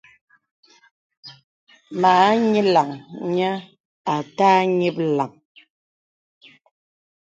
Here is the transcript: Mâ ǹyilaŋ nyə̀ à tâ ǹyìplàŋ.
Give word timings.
Mâ 2.01 2.13
ǹyilaŋ 2.49 2.89
nyə̀ 3.35 3.55
à 4.13 4.15
tâ 4.35 4.49
ǹyìplàŋ. 4.77 5.31